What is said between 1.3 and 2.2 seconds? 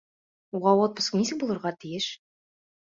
булырға тейеш?